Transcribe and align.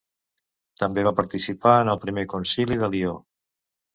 També 0.83 1.03
va 1.07 1.11
participar 1.19 1.75
en 1.83 1.93
el 1.95 2.01
Primer 2.05 2.25
Concili 2.33 2.79
de 2.85 2.89
Lió. 2.95 3.13